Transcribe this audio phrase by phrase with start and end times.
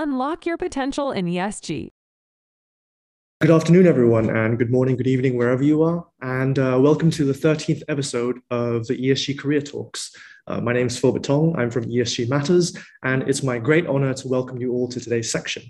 [0.00, 1.90] Unlock your potential in ESG.
[3.42, 6.06] Good afternoon, everyone, and good morning, good evening, wherever you are.
[6.22, 10.16] And uh, welcome to the 13th episode of the ESG Career Talks.
[10.46, 11.54] Uh, my name is Philbert Tong.
[11.54, 15.30] I'm from ESG Matters, and it's my great honor to welcome you all to today's
[15.30, 15.64] section.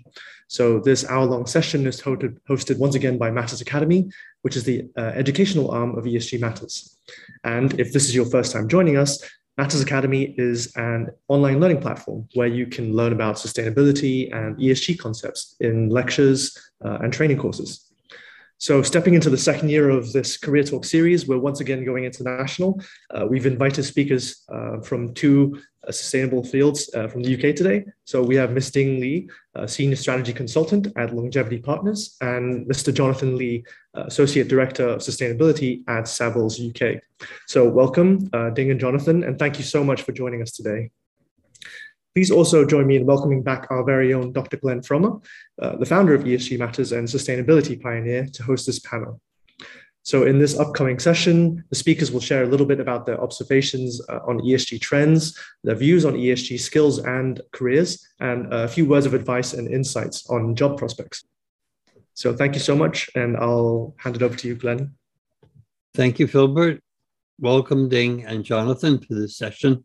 [0.46, 4.62] So, this hour long session is hosted, hosted once again by Matters Academy, which is
[4.62, 6.96] the uh, educational arm of ESG Matters.
[7.42, 9.20] And if this is your first time joining us,
[9.60, 14.98] Matters Academy is an online learning platform where you can learn about sustainability and ESG
[14.98, 17.89] concepts in lectures uh, and training courses.
[18.60, 22.04] So, stepping into the second year of this Career Talk series, we're once again going
[22.04, 22.78] international.
[23.10, 27.86] Uh, we've invited speakers uh, from two uh, sustainable fields uh, from the UK today.
[28.04, 28.70] So, we have Ms.
[28.70, 29.30] Ding Li,
[29.66, 32.92] Senior Strategy Consultant at Longevity Partners, and Mr.
[32.92, 33.64] Jonathan Li,
[33.96, 37.00] uh, Associate Director of Sustainability at Savills UK.
[37.46, 40.90] So, welcome, uh, Ding and Jonathan, and thank you so much for joining us today.
[42.14, 44.56] Please also join me in welcoming back our very own Dr.
[44.56, 45.22] Glenn Frommer,
[45.62, 49.20] uh, the founder of ESG Matters and Sustainability Pioneer, to host this panel.
[50.02, 54.00] So in this upcoming session, the speakers will share a little bit about their observations
[54.08, 59.06] uh, on ESG trends, their views on ESG skills and careers, and a few words
[59.06, 61.24] of advice and insights on job prospects.
[62.14, 64.94] So thank you so much, and I'll hand it over to you, Glenn.
[65.94, 66.80] Thank you, Philbert.
[67.38, 69.84] Welcome, Ding and Jonathan, to this session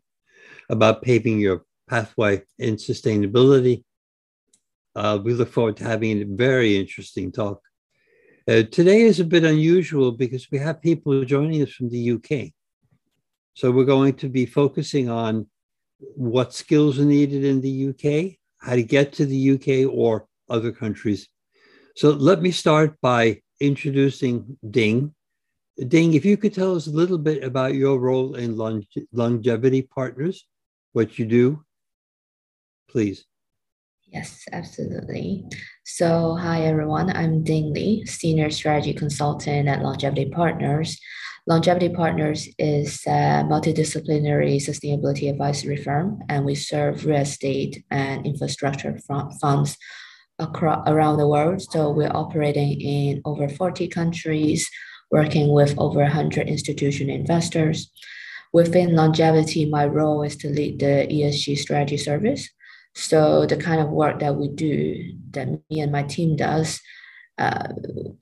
[0.68, 3.84] about paving your pathway in sustainability.
[4.94, 7.60] Uh, we look forward to having a very interesting talk.
[8.48, 12.52] Uh, today is a bit unusual because we have people joining us from the UK.
[13.54, 15.48] So we're going to be focusing on
[15.98, 20.72] what skills are needed in the UK, how to get to the UK or other
[20.72, 21.28] countries.
[21.96, 25.14] So let me start by introducing Ding.
[25.88, 29.82] Ding, if you could tell us a little bit about your role in longe- Longevity
[29.82, 30.46] Partners,
[30.92, 31.64] what you do,
[32.96, 33.26] please.
[34.06, 35.44] Yes, absolutely.
[35.84, 40.98] So, hi everyone, I'm Ding Li, Senior Strategy Consultant at Longevity Partners.
[41.46, 48.98] Longevity Partners is a multidisciplinary sustainability advisory firm, and we serve real estate and infrastructure
[49.42, 49.76] funds
[50.38, 51.60] across, around the world.
[51.70, 54.70] So, we're operating in over 40 countries,
[55.10, 57.92] working with over 100 institutional investors.
[58.54, 62.48] Within longevity, my role is to lead the ESG strategy service
[62.96, 66.80] so the kind of work that we do, that me and my team does,
[67.36, 67.68] uh,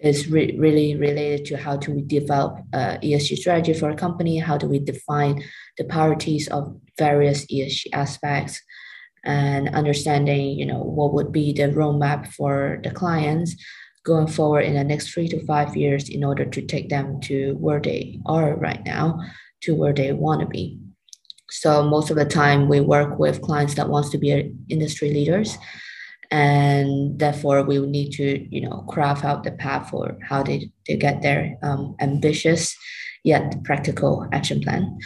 [0.00, 4.38] is re- really related to how do we develop uh, ESG strategy for a company,
[4.38, 5.44] how do we define
[5.78, 8.60] the priorities of various ESG aspects,
[9.24, 13.54] and understanding, you know, what would be the roadmap for the clients
[14.04, 17.54] going forward in the next three to five years in order to take them to
[17.60, 19.20] where they are right now
[19.62, 20.80] to where they want to be.
[21.54, 25.56] So most of the time we work with clients that wants to be industry leaders.
[26.32, 30.97] And therefore we need to you know craft out the path for how they, they
[30.97, 32.76] get their um, ambitious
[33.22, 34.98] yet practical action plan.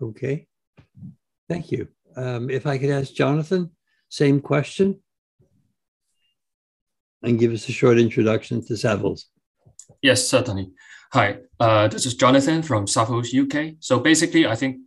[0.00, 0.46] Okay.
[1.48, 1.88] Thank you.
[2.16, 3.70] Um, if i could ask jonathan
[4.08, 5.00] same question?
[7.22, 9.24] And give us a short introduction to savills.
[10.00, 10.70] Yes certainly
[11.16, 13.76] Hi, uh, this is Jonathan from Savills UK.
[13.80, 14.80] So basically, I think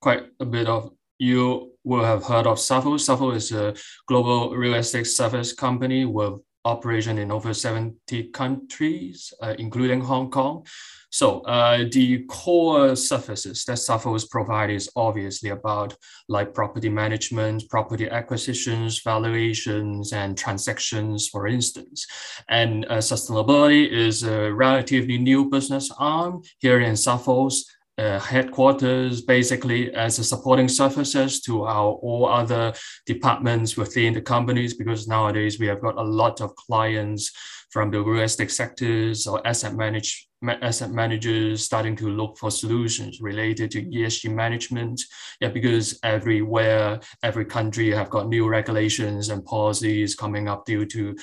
[0.00, 3.04] quite a bit of you will have heard of Savills.
[3.04, 3.74] Savills is a
[4.08, 10.66] global real estate service company with operation in over 70 countries, uh, including Hong Kong.
[11.10, 15.96] So uh, the core services that Savills provide is obviously about
[16.28, 22.06] like property management, property acquisitions, valuations, and transactions, for instance.
[22.48, 27.62] And uh, sustainability is a relatively new business arm here in Savills.
[27.98, 32.70] Uh, headquarters basically as a supporting services to our all other
[33.06, 37.32] departments within the companies because nowadays we have got a lot of clients
[37.70, 40.28] from the real estate sectors or asset manage
[40.62, 45.02] asset managers starting to look for solutions related to ESG management.
[45.40, 51.16] Yeah, because everywhere, every country have got new regulations and policies coming up due to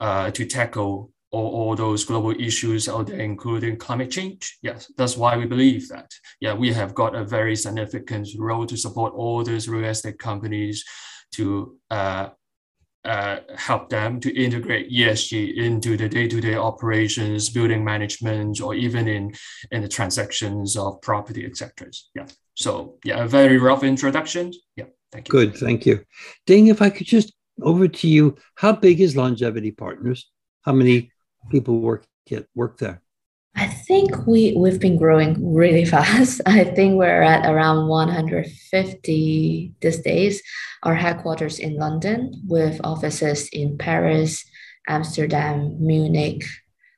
[0.00, 4.58] uh, to tackle all, all those global issues out there, including climate change.
[4.62, 6.10] Yes, that's why we believe that.
[6.40, 10.84] Yeah, we have got a very significant role to support all those real estate companies
[11.32, 12.28] to uh,
[13.04, 19.32] uh, help them to integrate ESG into the day-to-day operations, building management, or even in,
[19.70, 21.88] in the transactions of property, etc.
[22.14, 22.26] Yeah.
[22.54, 24.52] So yeah, a very rough introduction.
[24.76, 24.84] Yeah.
[25.10, 25.32] Thank you.
[25.32, 25.56] Good.
[25.56, 26.04] Thank you.
[26.46, 30.30] Ding, if I could just over to you, how big is Longevity Partners?
[30.62, 31.11] How many
[31.50, 33.02] people work get work there?
[33.54, 36.40] I think we we've been growing really fast.
[36.46, 40.42] I think we're at around 150 these days.
[40.82, 44.44] Our headquarters in London, with offices in Paris,
[44.88, 46.44] Amsterdam, Munich.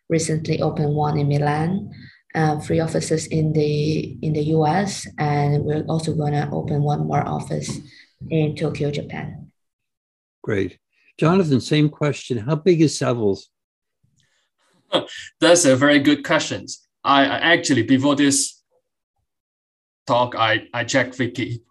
[0.08, 1.90] Recently opened one in Milan.
[2.34, 5.06] Uh, three offices in the in the U.S.
[5.18, 7.78] and we're also going to open one more office
[8.28, 9.52] in Tokyo, Japan.
[10.42, 10.78] Great,
[11.18, 11.60] Jonathan.
[11.60, 12.38] Same question.
[12.38, 13.46] How big is Savills?
[15.40, 16.66] That's a very good question.
[17.02, 18.62] I, actually before this
[20.06, 21.62] talk, I I checked Wiki.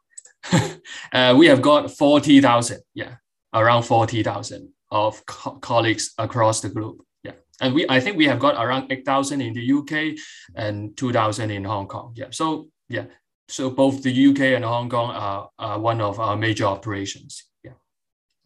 [1.14, 3.16] uh, we have got forty thousand, yeah,
[3.54, 6.98] around forty thousand of co- colleagues across the globe.
[7.24, 10.18] Yeah, and we I think we have got around eight thousand in the UK
[10.56, 12.14] and two thousand in Hong Kong.
[12.16, 13.06] Yeah, so yeah,
[13.48, 17.46] so both the UK and Hong Kong are, are one of our major operations.
[17.64, 17.74] Yeah.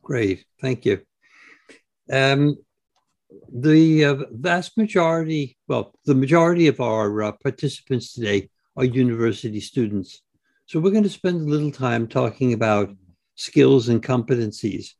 [0.02, 1.02] Great, thank you.
[2.12, 2.56] Um,
[3.52, 10.22] the uh, vast majority, well, the majority of our uh, participants today are university students.
[10.66, 12.96] So we're going to spend a little time talking about
[13.36, 14.94] skills and competencies.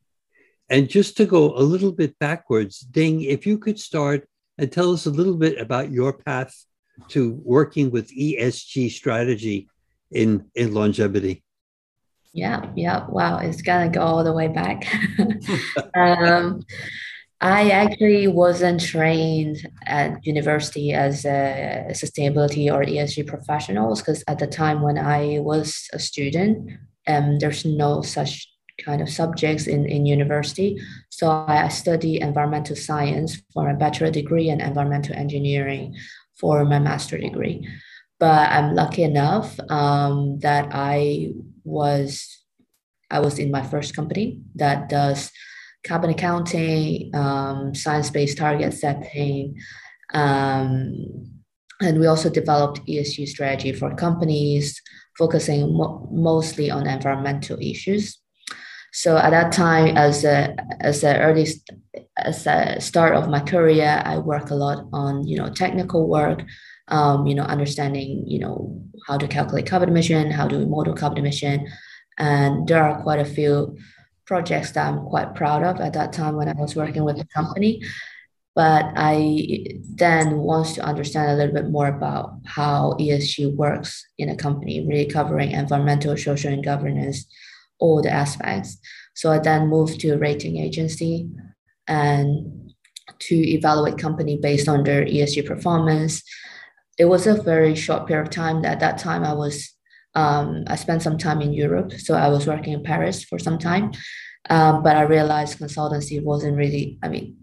[0.70, 4.28] And just to go a little bit backwards, Ding, if you could start
[4.58, 6.66] and tell us a little bit about your path
[7.10, 9.70] to working with ESG strategy
[10.12, 11.44] in, in longevity.
[12.34, 13.08] Yeah, yeah.
[13.08, 14.86] Wow, it's gonna go all the way back.
[15.96, 16.62] um,
[17.40, 24.48] I actually wasn't trained at university as a sustainability or ESG professionals because at the
[24.48, 26.72] time when I was a student,
[27.08, 28.50] um, there's no such
[28.84, 30.80] kind of subjects in, in university.
[31.10, 35.96] So I studied environmental science for a bachelor degree and environmental engineering
[36.40, 37.68] for my master degree.
[38.20, 42.44] But I'm lucky enough um, that I was
[43.10, 45.32] I was in my first company that does
[45.88, 49.56] carbon accounting, um, science-based target setting,
[50.14, 50.94] um,
[51.82, 54.82] and we also developed ESG strategy for companies,
[55.18, 58.18] focusing mo- mostly on environmental issues.
[58.94, 61.46] So at that time, as a as a early
[62.18, 66.44] as a start of my career, I work a lot on you know technical work,
[66.88, 71.20] um, you know understanding you know how to calculate carbon emission, how to model carbon
[71.20, 71.68] emission,
[72.18, 73.78] and there are quite a few
[74.28, 77.26] projects that I'm quite proud of at that time when I was working with the
[77.26, 77.82] company.
[78.56, 84.30] But I then wants to understand a little bit more about how ESG works in
[84.30, 87.28] a company, really covering environmental, social, and governance,
[87.80, 88.78] all the aspects.
[89.14, 91.30] So I then moved to a rating agency
[91.88, 92.74] and
[93.20, 96.24] to evaluate company based on their ESG performance.
[96.98, 98.66] It was a very short period of time.
[98.66, 99.77] At that time, I was
[100.18, 103.60] um, I spent some time in Europe, so I was working in Paris for some
[103.60, 103.92] time.
[104.50, 107.38] Um, but I realized consultancy wasn't really, I mean,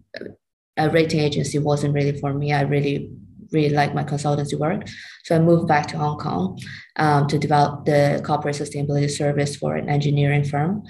[0.76, 2.52] a rating agency wasn't really for me.
[2.52, 3.12] I really,
[3.52, 4.88] really like my consultancy work.
[5.22, 6.58] So I moved back to Hong Kong
[6.96, 10.82] um, to develop the corporate sustainability service for an engineering firm.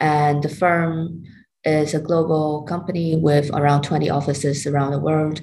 [0.00, 1.22] And the firm
[1.62, 5.40] is a global company with around 20 offices around the world.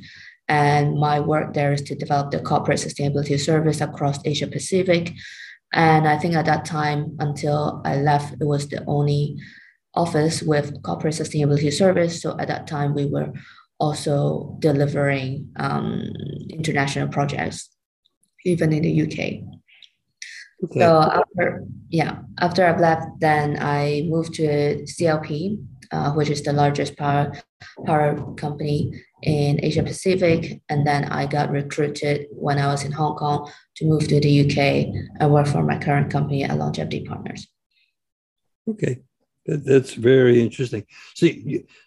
[0.49, 5.13] And my work there is to develop the corporate sustainability service across Asia Pacific
[5.73, 9.37] and I think at that time, until I left, it was the only
[9.93, 12.21] office with corporate sustainability service.
[12.21, 13.33] So at that time, we were
[13.79, 16.03] also delivering um,
[16.49, 17.69] international projects,
[18.45, 19.43] even in the UK.
[20.63, 20.79] Okay.
[20.79, 25.59] So after yeah, after I've left, then I moved to CLP,
[25.91, 27.31] uh, which is the largest power
[27.85, 33.15] power company in Asia Pacific, and then I got recruited when I was in Hong
[33.15, 37.47] Kong to move to the UK and work for my current company at Longevity Partners.
[38.69, 39.01] Okay,
[39.45, 40.85] that's very interesting.
[41.15, 41.27] So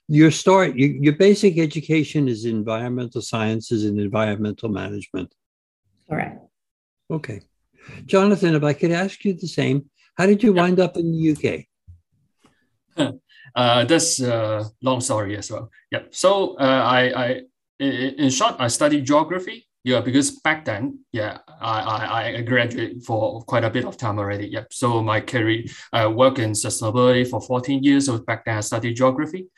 [0.09, 5.33] your start, your basic education is environmental sciences and environmental management.
[6.09, 6.43] Correct.
[7.11, 7.43] Okay,
[8.07, 11.67] Jonathan, if I could ask you the same, how did you wind up in the
[12.97, 13.11] UK?
[13.55, 15.71] Uh, that's a long story as well.
[15.91, 16.03] Yeah.
[16.11, 17.41] So uh, I, I,
[17.79, 19.67] in short, I studied geography.
[19.83, 24.19] Yeah, because back then, yeah, I, I, I graduated for quite a bit of time
[24.19, 24.47] already.
[24.49, 24.65] Yeah.
[24.71, 28.07] So my career, I worked in sustainability for 14 years.
[28.07, 29.49] So back then I studied geography.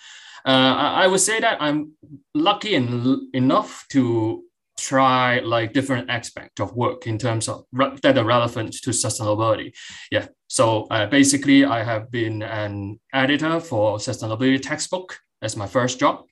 [0.46, 1.92] Uh, I, I would say that I'm
[2.34, 4.44] lucky en- enough to
[4.78, 9.72] try like different aspect of work in terms of re- that are relevant to sustainability.
[10.10, 10.26] Yeah.
[10.48, 16.24] So uh, basically, I have been an editor for sustainability textbook as my first job.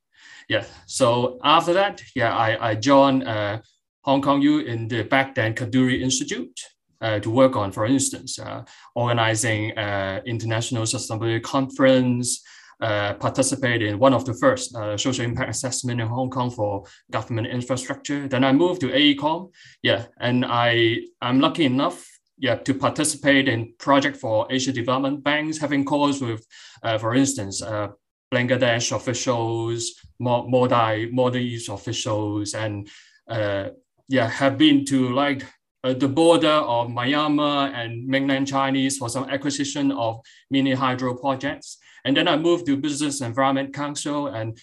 [0.49, 0.65] Yeah.
[0.87, 3.61] So after that, yeah, I, I joined uh,
[4.03, 6.59] Hong Kong U in the back then Kadoorie Institute
[7.01, 12.43] uh, to work on, for instance, uh, organizing uh, international sustainability conference,
[12.81, 16.85] uh, participate in one of the first uh, social impact assessment in Hong Kong for
[17.11, 18.27] government infrastructure.
[18.29, 19.51] Then I moved to AECOM,
[19.83, 22.07] yeah, and I I'm lucky enough,
[22.39, 26.47] yeah, to participate in project for Asia Development Banks, having calls with,
[26.83, 27.89] uh, for instance, uh,
[28.33, 32.89] Bangladesh officials, Maldives, Maldives officials, and
[33.29, 33.69] uh,
[34.09, 35.45] yeah, have been to like
[35.83, 40.21] uh, the border of Myanmar and mainland Chinese for some acquisition of
[40.51, 41.79] mini hydro projects.
[42.05, 44.59] And then I moved to Business Environment Council and,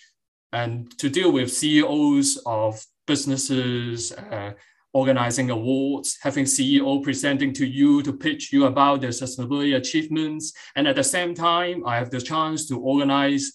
[0.51, 4.51] and to deal with CEOs of businesses, uh,
[4.94, 10.53] organizing awards, having CEO presenting to you to pitch you about their sustainability achievements.
[10.75, 13.51] And at the same time, I have the chance to organize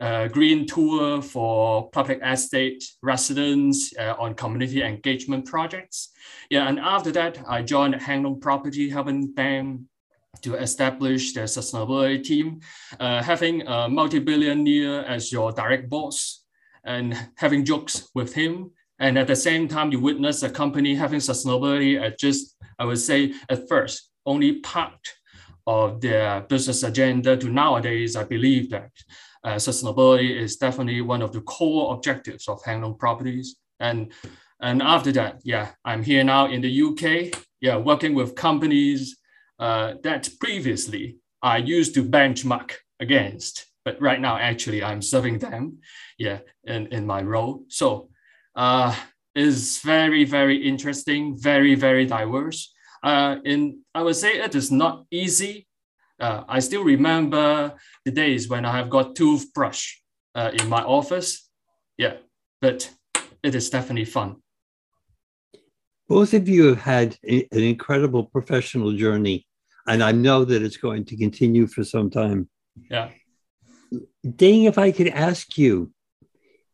[0.00, 6.10] a green tour for public estate residents uh, on community engagement projects.
[6.50, 9.88] Yeah, and after that, I joined Hang Property, helping them
[10.42, 12.60] to establish their sustainability team,
[13.00, 16.44] uh, having a multi-billionaire as your direct boss
[16.84, 18.70] and having jokes with him.
[18.98, 22.98] And at the same time, you witness a company having sustainability at just, I would
[22.98, 25.00] say, at first, only part
[25.66, 28.90] of their business agenda to nowadays, I believe that
[29.44, 33.56] uh, sustainability is definitely one of the core objectives of Hang Lung Properties.
[33.80, 34.12] And,
[34.60, 39.16] and after that, yeah, I'm here now in the UK, yeah, working with companies
[39.58, 45.78] uh, that previously I used to benchmark against, but right now actually I'm serving them,
[46.18, 47.64] yeah, in, in my role.
[47.68, 48.08] So
[48.54, 48.94] uh,
[49.34, 52.72] it's very, very interesting, very, very diverse.
[53.02, 55.66] Uh, in I would say it is not easy.
[56.18, 59.96] Uh, I still remember the days when I have got toothbrush
[60.34, 61.48] uh, in my office.
[61.98, 62.16] Yeah,
[62.60, 62.90] but
[63.42, 64.36] it is definitely fun.
[66.08, 69.46] Both of you have had a, an incredible professional journey,
[69.86, 72.48] and I know that it's going to continue for some time.
[72.90, 73.10] Yeah.
[74.24, 75.92] Ding, if I could ask you,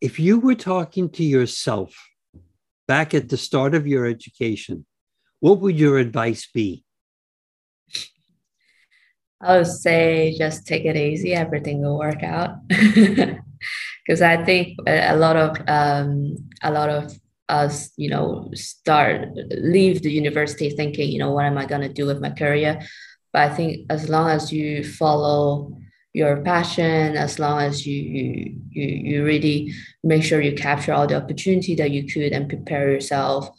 [0.01, 1.95] if you were talking to yourself
[2.87, 4.85] back at the start of your education,
[5.39, 6.83] what would your advice be?
[9.41, 11.33] I would say just take it easy.
[11.33, 12.57] Everything will work out.
[14.05, 17.17] Because I think a lot of um, a lot of
[17.61, 19.29] us, you know, start
[19.75, 22.81] leave the university thinking, you know, what am I going to do with my career?
[23.31, 25.77] But I think as long as you follow
[26.15, 31.07] your passion as long as you you you, you really make sure you capture all
[31.07, 33.49] the opportunity that you could and prepare yourself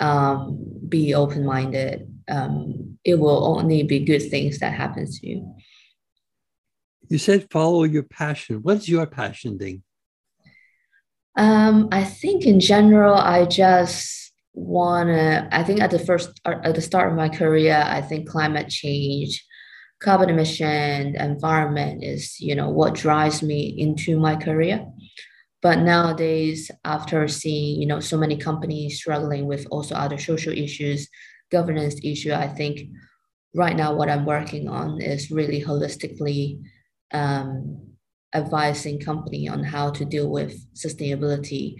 [0.00, 5.54] um, be open-minded um, it will only be good things that happens to you.
[7.08, 8.60] You said follow your passion.
[8.62, 9.82] What's your passion thing
[11.36, 16.74] um, i think in general i just want to i think at the first at
[16.74, 19.44] the start of my career i think climate change
[20.00, 24.84] carbon emission environment is you know what drives me into my career.
[25.62, 31.08] But nowadays after seeing you know so many companies struggling with also other social issues
[31.52, 32.88] governance issue i think
[33.56, 36.60] right now what i'm working on is really holistically
[37.12, 37.89] um,
[38.34, 41.76] advising company on how to deal with sustainability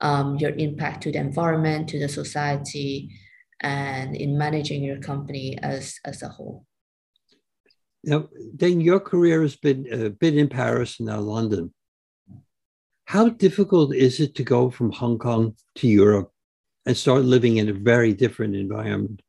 [0.00, 3.10] um, your impact to the environment to the society
[3.60, 6.64] and in managing your company as as a whole
[8.02, 11.72] now, then your career has been a uh, bit in Paris and now London.
[13.04, 16.32] How difficult is it to go from Hong Kong to Europe
[16.86, 19.20] and start living in a very different environment?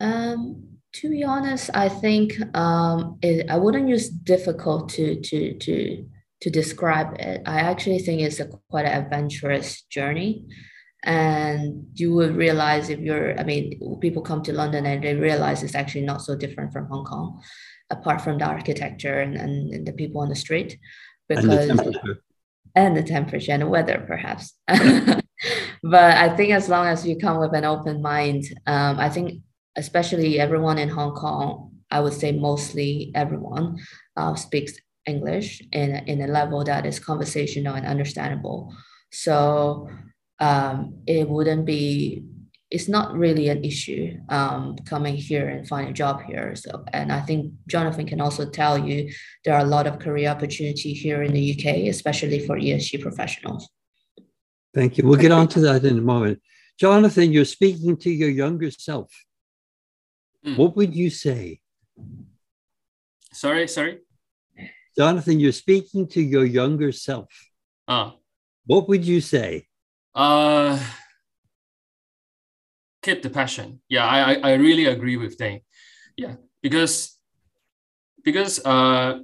[0.00, 6.06] Um, to be honest, I think um, it, I wouldn't use difficult to to to
[6.42, 7.42] to describe it.
[7.46, 10.46] I actually think it's a quite an adventurous journey,
[11.04, 13.38] and you would realize if you're.
[13.38, 16.86] I mean, people come to London and they realize it's actually not so different from
[16.86, 17.40] Hong Kong
[17.90, 20.78] apart from the architecture and, and, and the people on the street
[21.28, 22.22] because and the temperature
[22.74, 27.38] and the, temperature and the weather perhaps but i think as long as you come
[27.38, 29.42] with an open mind um, i think
[29.84, 31.46] especially everyone in hong kong
[31.90, 33.66] i would say mostly everyone
[34.16, 34.72] uh, speaks
[35.06, 38.60] english in, in a level that is conversational and understandable
[39.10, 39.88] so
[40.48, 42.22] um, it wouldn't be
[42.70, 46.54] it's not really an issue um, coming here and finding a job here.
[46.54, 49.12] So, and I think Jonathan can also tell you
[49.44, 53.68] there are a lot of career opportunity here in the UK, especially for ESG professionals.
[54.72, 55.04] Thank you.
[55.04, 56.40] We'll get on to that in a moment.
[56.78, 59.10] Jonathan, you're speaking to your younger self.
[60.46, 60.56] Mm.
[60.56, 61.60] What would you say?
[63.32, 63.98] Sorry, sorry.
[64.96, 67.28] Jonathan, you're speaking to your younger self.
[67.86, 68.16] Ah.
[68.66, 69.66] What would you say?
[70.14, 70.78] Uh
[73.02, 73.80] keep the passion.
[73.88, 75.60] Yeah, I, I, I really agree with Ding.
[76.16, 77.16] Yeah, because
[78.22, 79.20] because uh,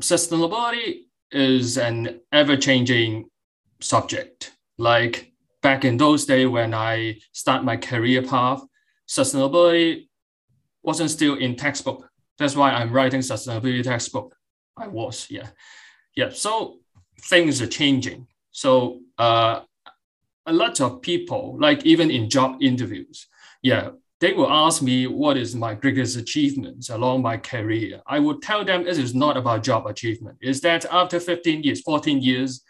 [0.00, 3.24] sustainability is an ever-changing
[3.80, 4.52] subject.
[4.78, 5.32] Like
[5.62, 8.62] back in those days when I start my career path,
[9.08, 10.05] sustainability
[10.86, 12.08] wasn't still in textbook.
[12.38, 14.34] That's why I'm writing sustainability textbook.
[14.76, 15.48] I was, yeah.
[16.14, 16.30] Yeah.
[16.30, 16.78] So
[17.22, 18.26] things are changing.
[18.52, 19.60] So uh,
[20.46, 23.26] a lot of people, like even in job interviews,
[23.62, 23.90] yeah,
[24.20, 28.00] they will ask me what is my greatest achievements along my career.
[28.06, 30.38] I would tell them it is not about job achievement.
[30.40, 32.62] Is that after 15 years, 14 years,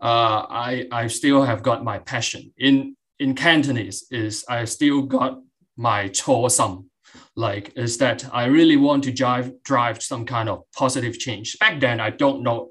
[0.00, 2.52] uh, I, I still have got my passion.
[2.58, 5.40] In in Cantonese is I still got
[5.76, 6.90] my 初心
[7.36, 11.58] like is that I really want to drive drive some kind of positive change.
[11.58, 12.70] Back then, I don't know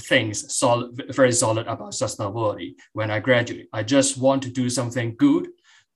[0.00, 2.74] things solid, very solid about sustainability.
[2.92, 5.48] When I graduate, I just want to do something good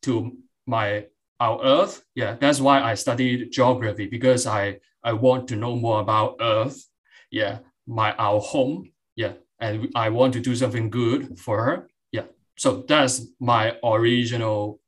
[0.03, 1.07] to my
[1.41, 2.03] our Earth.
[2.15, 6.83] Yeah, that's why I studied geography because I I want to know more about Earth.
[7.31, 8.91] Yeah, my our home.
[9.17, 11.89] Yeah, and I want to do something good for her.
[12.13, 12.25] Yeah,
[12.57, 14.81] so that's my original.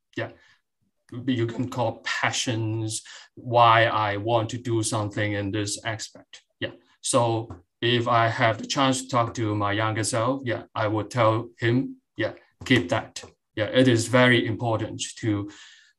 [1.27, 3.03] You can call passions
[3.35, 6.43] why I want to do something in this aspect.
[6.61, 6.73] Yeah.
[7.01, 7.49] So
[7.81, 11.49] if I have the chance to talk to my younger self, yeah, I would tell
[11.59, 12.33] him, yeah,
[12.65, 13.23] keep that.
[13.55, 15.51] Yeah, it is very important to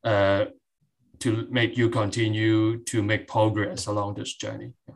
[0.04, 0.46] uh,
[1.20, 4.74] to make you continue to make progress along this journey.
[4.88, 4.96] Yeah.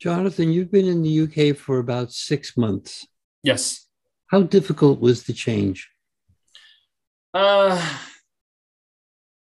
[0.00, 3.06] Jonathan, you've been in the UK for about six months.
[3.42, 3.86] Yes.
[4.28, 5.90] How difficult was the change?
[7.34, 7.98] Uh,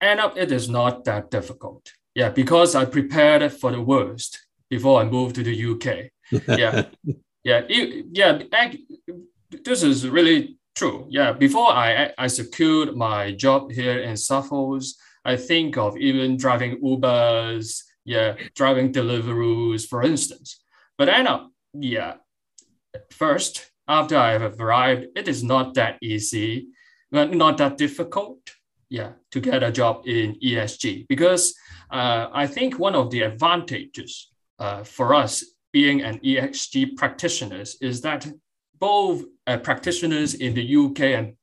[0.02, 1.92] end up it is not that difficult.
[2.16, 6.12] Yeah, because I prepared for the worst before I moved to the UK.
[6.48, 6.86] Yeah,
[7.44, 8.42] yeah, it, yeah.
[9.64, 11.08] This is really true.
[11.10, 16.82] Yeah, before I I secured my job here in Savills, I think of even driving
[16.82, 20.64] Ubers, yeah, driving Deliveroo, for instance.
[20.98, 22.16] But end up, yeah,
[23.12, 26.68] first after I have arrived, it is not that easy,
[27.12, 28.40] not that difficult
[28.90, 31.56] yeah, to get a job in ESG because
[31.92, 38.02] uh, I think one of the advantages uh, for us being an ESG practitioners is
[38.02, 38.28] that
[38.80, 41.34] both uh, practitioners in the UK and,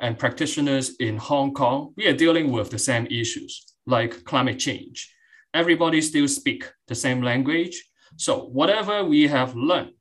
[0.00, 5.12] and practitioners in Hong Kong, we are dealing with the same issues like climate change.
[5.54, 7.82] Everybody still speak the same language.
[8.16, 9.94] So whatever we have learned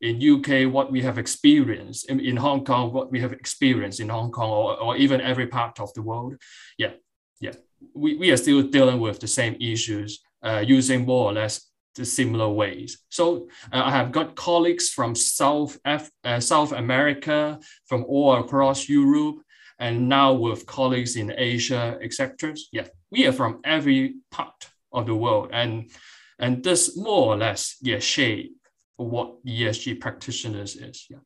[0.00, 4.08] in UK, what we have experienced in, in Hong Kong, what we have experienced in
[4.08, 6.36] Hong Kong, or, or even every part of the world.
[6.76, 6.92] Yeah,
[7.40, 7.52] yeah,
[7.94, 12.04] we, we are still dealing with the same issues uh, using more or less the
[12.04, 12.98] similar ways.
[13.08, 18.88] So uh, I have got colleagues from South F, uh, South America, from all across
[18.88, 19.38] Europe,
[19.78, 22.54] and now with colleagues in Asia, etc.
[22.72, 25.90] Yeah, we are from every part of the world, and
[26.38, 28.57] and this more or less yeah shape
[29.06, 31.06] what ESG practitioners is.
[31.08, 31.18] Yeah.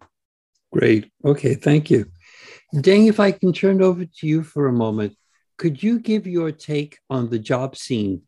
[0.72, 1.10] Great.
[1.24, 2.06] Okay, thank you.
[2.80, 5.16] Ding, if I can turn over to you for a moment,
[5.58, 8.22] could you give your take on the job scene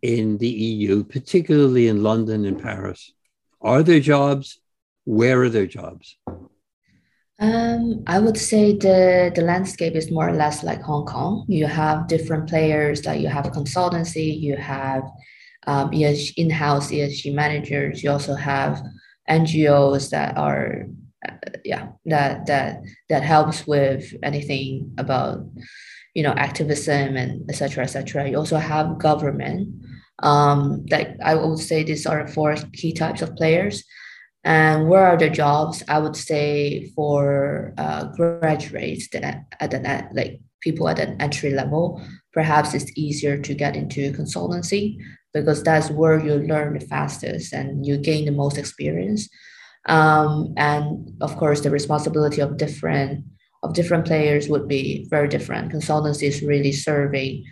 [0.00, 3.12] in the EU, particularly in London and Paris?
[3.60, 4.60] Are there jobs?
[5.04, 6.16] Where are there jobs?
[7.40, 11.44] Um, I would say the, the landscape is more or less like Hong Kong.
[11.48, 15.02] You have different players, like you have consultancy, you have
[15.66, 18.02] um, ESG, in-house ESG managers.
[18.02, 18.82] You also have
[19.28, 20.86] NGOs that are,
[21.26, 21.32] uh,
[21.64, 25.46] yeah, that that that helps with anything about,
[26.14, 27.84] you know, activism and etc.
[27.84, 28.28] etc.
[28.28, 29.68] You also have government.
[30.22, 33.84] Um, that I would say these are four key types of players.
[34.44, 35.82] And where are the jobs?
[35.88, 42.00] I would say for uh, graduates at the like people at an entry level,
[42.32, 44.98] perhaps it's easier to get into consultancy
[45.34, 49.28] because that's where you learn the fastest and you gain the most experience.
[49.86, 53.24] Um, and of course, the responsibility of different
[53.64, 55.72] of different players would be very different.
[55.72, 57.44] Consultancy is really serving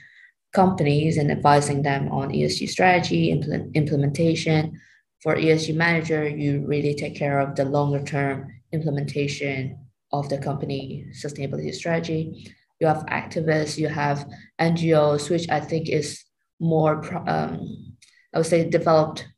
[0.53, 4.79] companies and advising them on ESG strategy, implement, implementation.
[5.23, 9.79] For ESG manager, you really take care of the longer term implementation
[10.13, 12.55] of the company sustainability strategy.
[12.79, 14.29] You have activists, you have
[14.61, 16.23] NGOs, which I think is
[16.63, 17.95] more, um,
[18.33, 19.29] I would say, developed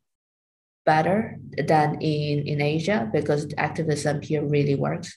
[0.87, 5.17] better than in, in Asia because activism here really works.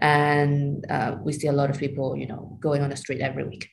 [0.00, 3.44] And uh, we see a lot of people, you know, going on the street every
[3.44, 3.68] week.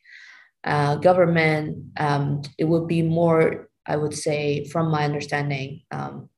[0.64, 6.30] Uh, government, um, it would be more, I would say, from my understanding, um,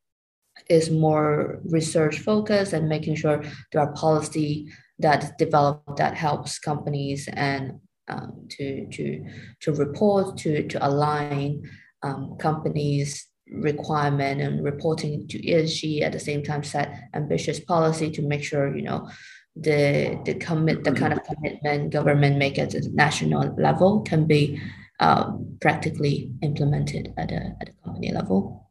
[0.69, 7.27] is more research focused and making sure there are policy that develop that helps companies
[7.33, 7.79] and
[8.11, 9.25] um, to, to,
[9.61, 11.63] to report, to, to align
[12.03, 18.21] um, companies' requirement and reporting to ESG at the same time set ambitious policy to
[18.21, 19.09] make sure you know
[19.55, 24.61] the the commit the kind of commitment government make at the national level can be
[24.99, 28.69] um, practically implemented at a at a company level.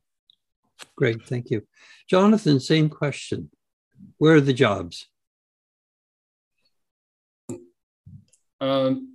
[0.97, 1.67] Great, thank you,
[2.09, 2.59] Jonathan.
[2.59, 3.51] Same question.
[4.17, 5.07] Where are the jobs?
[8.63, 9.10] Um,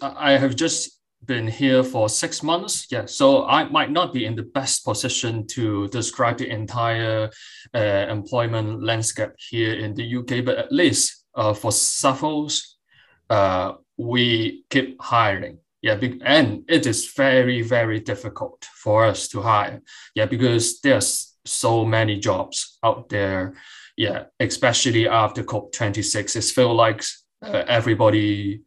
[0.00, 2.86] I have just been here for six months.
[2.90, 7.30] Yeah, so I might not be in the best position to describe the entire
[7.74, 12.62] uh, employment landscape here in the UK, but at least uh, for Savills,
[13.28, 15.58] uh, we keep hiring.
[15.82, 19.80] Yeah, and it is very, very difficult for us to hire.
[20.14, 23.54] Yeah, because there's so many jobs out there.
[23.96, 27.02] Yeah, especially after COP26, it feels like
[27.42, 28.62] uh, everybody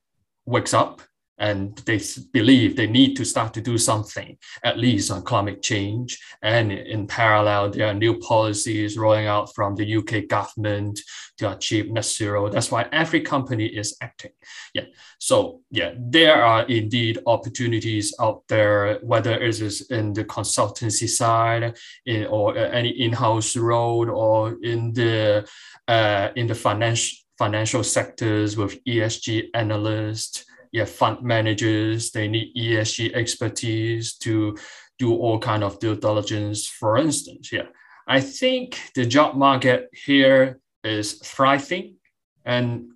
[0.46, 1.02] wakes up
[1.40, 2.00] and they
[2.32, 6.20] believe they need to start to do something, at least on climate change.
[6.42, 11.00] And in parallel, there are new policies rolling out from the UK government
[11.40, 12.50] to achieve net zero.
[12.50, 14.32] That's why every company is acting.
[14.74, 14.86] Yeah.
[15.20, 21.78] So yeah, there are indeed opportunities out there, whether it is in the consultancy side,
[22.06, 25.48] in, or any in-house role, or in the
[25.88, 33.14] uh, in the financial financial sectors with ESG analysts yeah, fund managers, they need ESG
[33.14, 34.58] expertise to
[34.98, 37.52] do all kind of due diligence, for instance.
[37.52, 37.68] Yeah,
[38.08, 41.98] I think the job market here is thriving,
[42.44, 42.90] and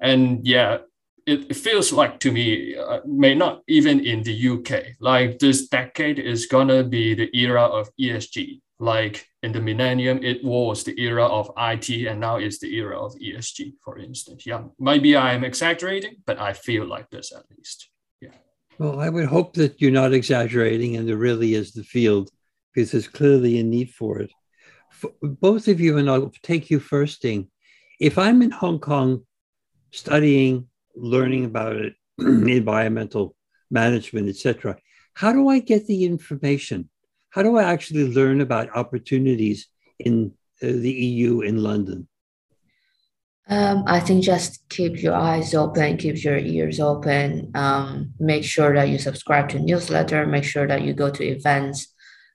[0.00, 0.78] and yeah,
[1.26, 6.18] it, feels like to me, uh, may not even in the UK, like this decade
[6.18, 11.24] is gonna be the era of ESG like in the millennium, it was the era
[11.24, 14.44] of IT, and now it's the era of ESG, for instance.
[14.44, 17.88] Yeah, maybe I'm exaggerating, but I feel like this at least.
[18.20, 18.34] Yeah.
[18.78, 22.30] Well, I would hope that you're not exaggerating, and there really is the field,
[22.74, 24.32] because there's clearly a need for it.
[24.90, 27.48] For both of you, and I'll take you first, Ding.
[28.00, 29.24] If I'm in Hong Kong
[29.92, 33.34] studying, learning about it, environmental
[33.70, 34.76] management, etc.,
[35.14, 36.88] how do I get the information?
[37.32, 42.06] how do I actually learn about opportunities in uh, the EU in London?
[43.48, 47.50] Um, I think just keep your eyes open, keep your ears open.
[47.54, 50.26] Um, make sure that you subscribe to newsletter.
[50.26, 51.88] Make sure that you go to events.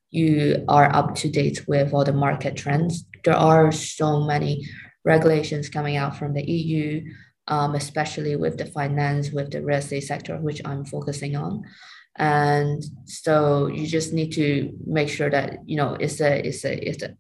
[0.10, 3.06] You are up to date with all the market trends.
[3.24, 4.68] There are so many
[5.06, 7.04] regulations coming out from the EU,
[7.48, 11.64] um, especially with the finance, with the real estate sector, which I'm focusing on.
[12.18, 16.90] And so you just need to make sure that you know it's a it's a
[16.90, 17.16] it's a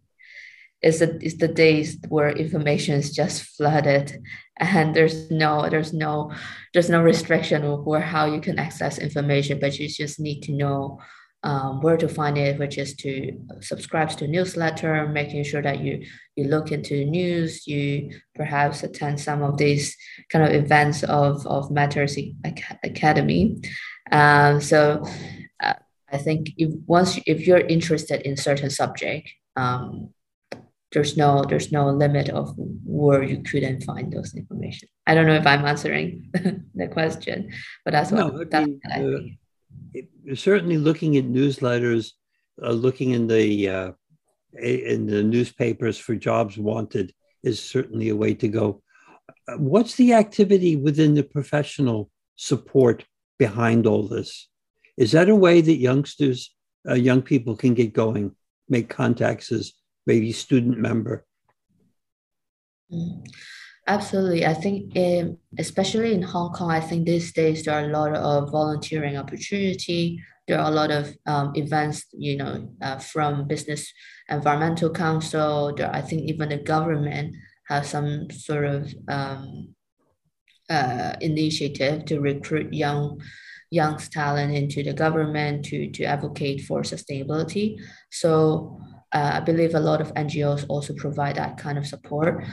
[0.81, 4.21] it's a it's the days where information is just flooded
[4.57, 6.31] and there's no there's no
[6.73, 10.99] there's no restriction where how you can access information but you just need to know
[11.43, 16.03] um, where to find it which is to subscribe to newsletter making sure that you
[16.35, 19.95] you look into news you perhaps attend some of these
[20.31, 22.17] kind of events of of matters
[22.83, 23.55] academy
[24.11, 25.05] um, so
[25.59, 25.73] uh,
[26.11, 30.13] I think if once if you're interested in certain subject, um,
[30.93, 34.87] there's no there's no limit of where you couldn't find those information.
[35.05, 36.31] I don't know if I'm answering
[36.75, 37.51] the question,
[37.83, 39.19] but that's what, no, that's mean, what I uh,
[40.35, 42.11] certainly looking at newsletters,
[42.61, 43.91] uh, looking in the uh,
[44.61, 48.81] in the newspapers for jobs wanted is certainly a way to go.
[49.47, 53.05] Uh, what's the activity within the professional support
[53.37, 54.47] behind all this.
[54.95, 56.55] Is that a way that youngsters,
[56.87, 58.35] uh, young people can get going,
[58.69, 59.73] make contacts as
[60.05, 61.25] maybe student member?
[62.91, 63.27] Mm,
[63.87, 64.45] absolutely.
[64.45, 68.13] I think, in, especially in Hong Kong, I think these days there are a lot
[68.13, 70.21] of volunteering opportunity.
[70.47, 73.91] There are a lot of um, events, you know, uh, from Business
[74.29, 75.73] Environmental Council.
[75.75, 77.35] There, I think even the government
[77.67, 79.75] has some sort of um,
[80.69, 83.21] uh, initiative to recruit young
[83.69, 87.77] young talent into the government to, to advocate for sustainability.
[88.09, 88.79] So
[89.13, 92.43] uh, I believe a lot of NGOs also provide that kind of support.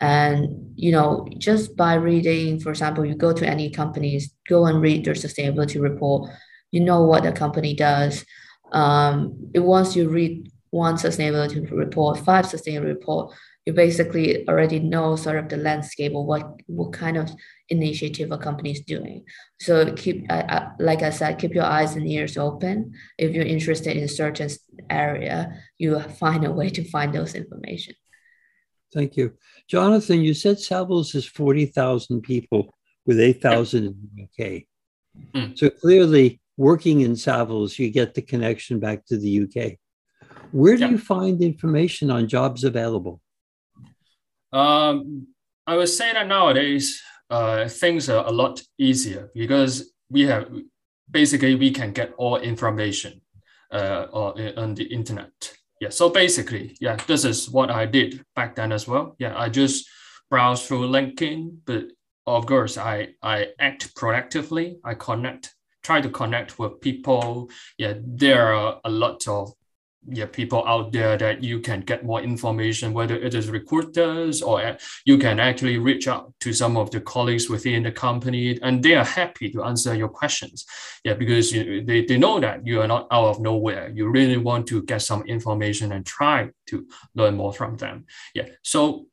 [0.00, 4.80] And you know, just by reading, for example, you go to any companies, go and
[4.80, 6.30] read their sustainability report.
[6.70, 8.24] You know what the company does.
[8.72, 15.16] Um, it, once you read one sustainability report, five sustainability report, you basically already know
[15.16, 17.30] sort of the landscape of what what kind of
[17.70, 19.24] initiative a company is doing.
[19.60, 22.92] So keep, uh, uh, like I said, keep your eyes and ears open.
[23.16, 24.50] If you're interested in a certain
[24.90, 27.94] area, you find a way to find those information.
[28.94, 29.34] Thank you,
[29.68, 30.20] Jonathan.
[30.20, 32.74] You said Savills is forty thousand people
[33.06, 34.62] with eight thousand in the UK.
[35.34, 35.58] Mm.
[35.58, 39.78] So clearly, working in Savills, you get the connection back to the UK.
[40.52, 40.90] Where do Yeah.
[40.90, 43.20] you find information on jobs available?
[44.52, 45.26] Um,
[45.66, 50.48] I would say that nowadays, uh, things are a lot easier because we have
[51.10, 53.20] basically we can get all information
[53.72, 55.32] uh, on, on the internet.
[55.80, 55.90] Yeah.
[55.90, 59.16] So basically, yeah, this is what I did back then as well.
[59.18, 59.88] Yeah, I just
[60.30, 61.84] browse through LinkedIn, but
[62.26, 64.76] of course, I I act proactively.
[64.84, 67.50] I connect, try to connect with people.
[67.76, 69.52] Yeah, there are a lot of
[70.08, 74.60] yeah people out there that you can get more information whether it is recruiters or
[74.62, 78.82] uh, you can actually reach out to some of the colleagues within the company and
[78.82, 80.66] they are happy to answer your questions.
[81.04, 83.90] Yeah because you, they, they know that you are not out of nowhere.
[83.94, 88.06] You really want to get some information and try to learn more from them.
[88.34, 89.06] Yeah so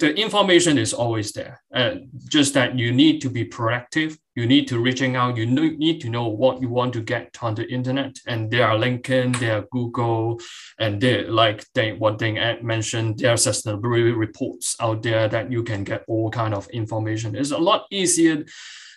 [0.00, 1.94] the information is always there uh,
[2.28, 5.36] just that you need to be proactive you need to reaching out.
[5.36, 8.18] You need to know what you want to get on the internet.
[8.26, 10.40] And there are linkedin there are google
[10.78, 15.62] and there like they thing ed mentioned there are sustainability reports out there that you
[15.62, 17.36] can get all kind of information.
[17.36, 18.44] It's a lot easier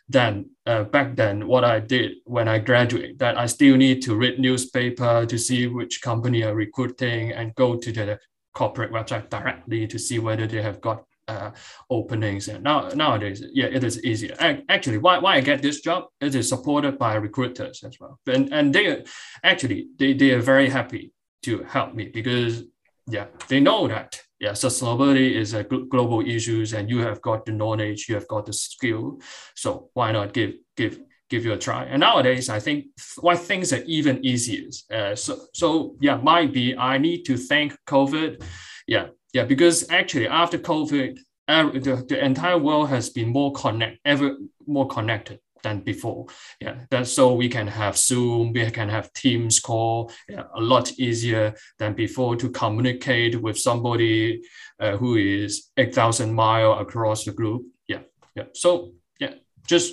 [0.10, 4.16] than uh, back then what i did when i graduated that i still need to
[4.16, 8.18] read newspaper to see which company are recruiting and go to the
[8.54, 11.52] corporate website directly to see whether they have got uh,
[11.90, 12.48] openings.
[12.48, 14.36] And now nowadays, yeah, it is easier.
[14.70, 16.06] Actually, why, why I get this job?
[16.22, 19.04] It is supported by recruiters as well, and and they
[19.44, 21.14] actually they, they are very happy
[21.44, 22.64] to help me because
[23.10, 27.52] yeah, they know that yeah, sustainability is a global issues, and you have got the
[27.52, 29.20] knowledge, you have got the skill,
[29.56, 31.84] so why not give give give you a try.
[31.84, 32.86] And nowadays, I think
[33.20, 34.70] why things are even easier.
[34.92, 38.44] Uh, so, so yeah, might be I need to thank COVID.
[38.88, 44.36] Yeah, yeah, because actually after COVID, the, the entire world has been more connect, ever
[44.66, 46.26] more connected than before.
[46.60, 50.92] Yeah, that's so we can have Zoom, we can have Teams call, yeah, a lot
[50.98, 54.42] easier than before to communicate with somebody
[54.80, 57.62] uh, who is eight thousand mile across the globe.
[57.88, 58.04] Yeah,
[58.36, 58.48] yeah.
[58.54, 59.36] So yeah,
[59.68, 59.88] just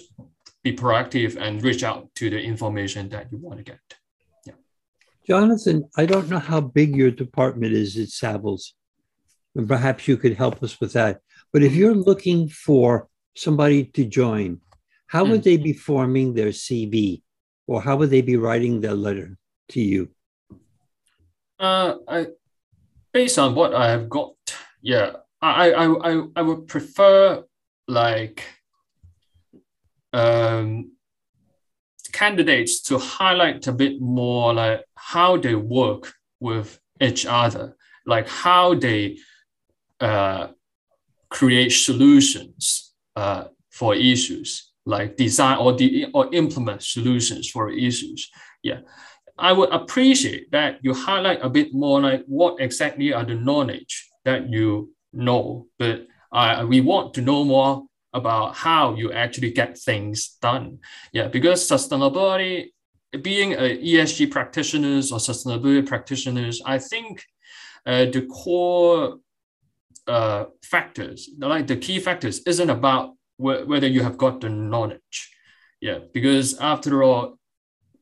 [0.62, 3.80] be proactive and reach out to the information that you want to get.
[4.46, 4.54] Yeah.
[5.26, 8.72] Jonathan, I don't know how big your department is at Savills.
[9.57, 11.21] And perhaps you could help us with that.
[11.53, 14.61] But if you're looking for somebody to join,
[15.07, 17.23] how would they be forming their CV
[17.67, 19.37] or how would they be writing their letter
[19.71, 20.11] to you?
[21.59, 22.27] Uh, I
[23.12, 24.35] based on what I have got,
[24.83, 27.45] yeah, I I I I would prefer
[27.87, 28.43] like
[30.12, 30.90] um
[32.12, 38.75] candidates to highlight a bit more like how they work with each other, like how
[38.75, 39.19] they
[40.00, 40.48] uh,
[41.30, 48.30] create solutions uh, for issues, like design or the or implement solutions for issues.
[48.62, 48.80] Yeah,
[49.38, 54.09] I would appreciate that you highlight a bit more like what exactly are the knowledge
[54.24, 59.76] that you know, but uh, we want to know more about how you actually get
[59.76, 60.78] things done.
[61.12, 62.70] Yeah, because sustainability,
[63.22, 67.24] being a ESG practitioners or sustainability practitioners, I think
[67.87, 69.18] uh, the core
[70.07, 75.31] uh, factors, like the key factors, isn't about wh- whether you have got the knowledge.
[75.81, 77.38] Yeah, because after all,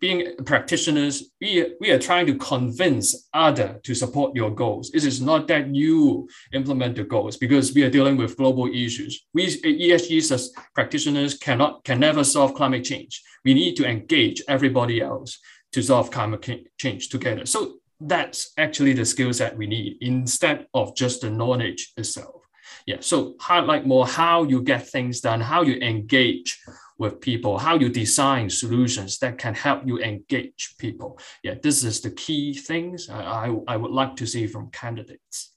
[0.02, 4.90] being practitioners, we, we are trying to convince other to support your goals.
[4.92, 9.24] It is not that you implement the goals because we are dealing with global issues.
[9.32, 13.22] We ESG practitioners cannot can never solve climate change.
[13.44, 15.38] We need to engage everybody else
[15.70, 17.46] to solve climate change together.
[17.46, 17.76] So
[18.08, 22.42] that's actually the skill set we need instead of just the knowledge itself.
[22.86, 22.96] Yeah.
[23.00, 26.60] So highlight more how you get things done, how you engage
[26.98, 31.18] with people, how you design solutions that can help you engage people.
[31.42, 35.52] Yeah, this is the key things I, I, I would like to see from candidates.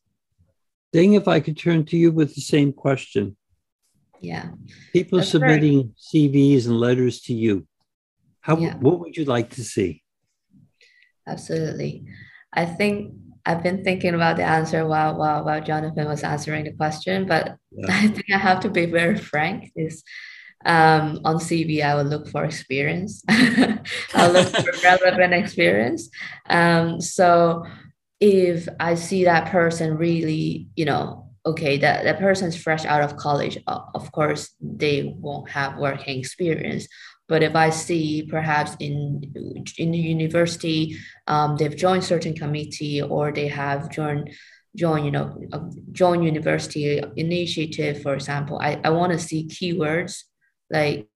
[0.94, 3.36] Ding, if I could turn to you with the same question.
[4.22, 4.50] Yeah.
[4.94, 7.68] People That's submitting CVs and letters to you.
[8.42, 8.78] How Yeah.
[8.78, 10.04] what would you like to see?
[11.28, 12.06] Absolutely.
[12.56, 13.14] I think
[13.46, 17.58] I've been thinking about the answer while while while Jonathan was answering the question, but
[17.72, 17.86] Yeah.
[17.90, 19.72] I think I have to be very frank.
[19.76, 20.04] Is
[20.66, 23.24] um, on CV, I will look for experience.
[24.16, 26.10] I'll look for relevant experience.
[26.50, 27.66] Um, so
[28.20, 33.18] if I see that person really, you know, okay, that, that person's fresh out of
[33.18, 36.88] college, of course, they won't have working experience.
[37.28, 39.34] But if I see perhaps in
[39.78, 44.34] in the university, um, they've joined certain committee or they have joined
[44.76, 45.62] join you know a
[45.94, 50.24] join university initiative for example i, I want to see keywords
[50.70, 51.08] like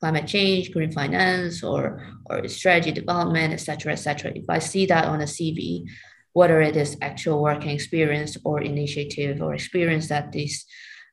[0.00, 4.32] climate change, green finance, or or strategy development, etc., etc.
[4.34, 5.84] If I see that on a CV,
[6.32, 10.64] whether it is actual working experience or initiative or experience that this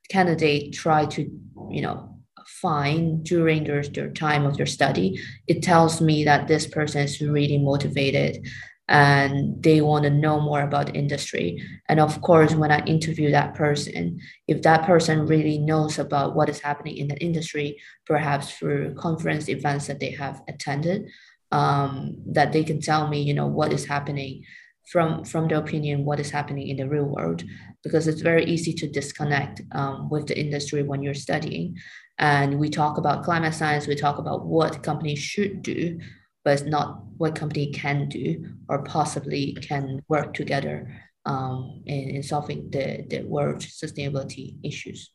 [0.10, 1.21] candidate try to,
[1.69, 2.14] you know,
[2.45, 7.21] find during their, their time of their study, it tells me that this person is
[7.21, 8.47] really motivated
[8.88, 11.62] and they want to know more about the industry.
[11.89, 16.49] And of course, when I interview that person, if that person really knows about what
[16.49, 21.10] is happening in the industry, perhaps through conference events that they have attended,
[21.51, 24.43] um, that they can tell me, you know, what is happening
[24.91, 27.43] from from the opinion what is happening in the real world.
[27.84, 31.75] Because it's very easy to disconnect um, with the industry when you're studying
[32.17, 35.99] and we talk about climate science we talk about what companies should do
[36.43, 42.69] but not what company can do or possibly can work together um, in, in solving
[42.69, 45.12] the, the world sustainability issues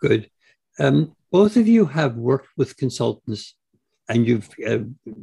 [0.00, 0.30] good
[0.78, 3.54] um, both of you have worked with consultants
[4.08, 4.78] and you've uh,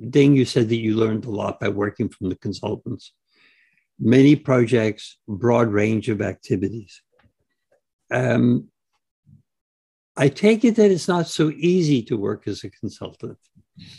[0.10, 3.14] Ding, you said that you learned a lot by working from the consultants.
[4.00, 7.02] Many projects, broad range of activities.
[8.12, 8.70] Um,
[10.18, 13.38] I take it that it's not so easy to work as a consultant.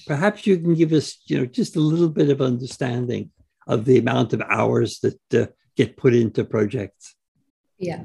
[0.06, 3.30] Perhaps you can give us, you know, just a little bit of understanding
[3.66, 7.14] of the amount of hours that uh, get put into projects.
[7.78, 8.04] Yeah.